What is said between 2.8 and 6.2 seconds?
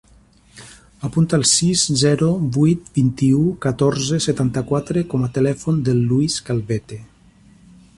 vint-i-u, catorze, setanta-quatre com a telèfon del